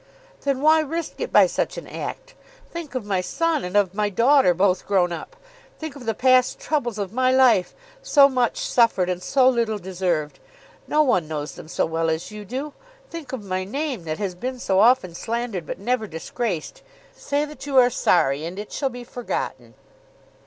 [0.41, 2.33] "Then why risk it by such an act?
[2.71, 5.35] Think of my son and of my daughter, both grown up.
[5.77, 10.39] Think of the past troubles of my life; so much suffered and so little deserved.
[10.87, 12.73] No one knows them so well as you do.
[13.11, 16.81] Think of my name, that has been so often slandered but never disgraced!
[17.15, 19.75] Say that you are sorry, and it shall be forgotten."